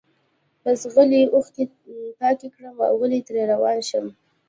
بس 0.63 0.81
غلي 0.97 1.21
اوښکي 1.35 1.63
پاکي 2.19 2.49
کړم 2.55 2.75
اوغلی 2.89 3.19
ترې 3.27 3.43
روان 3.53 3.79
شم 3.89 4.05